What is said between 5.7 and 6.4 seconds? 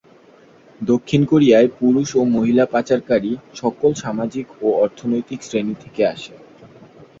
থেকে আসে।